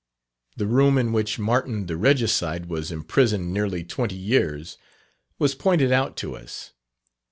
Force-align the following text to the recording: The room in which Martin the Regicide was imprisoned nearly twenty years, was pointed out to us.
The 0.57 0.65
room 0.65 0.97
in 0.97 1.13
which 1.13 1.37
Martin 1.37 1.85
the 1.85 1.95
Regicide 1.95 2.65
was 2.65 2.91
imprisoned 2.91 3.53
nearly 3.53 3.83
twenty 3.83 4.15
years, 4.15 4.79
was 5.37 5.53
pointed 5.53 5.91
out 5.91 6.17
to 6.25 6.35
us. 6.35 6.71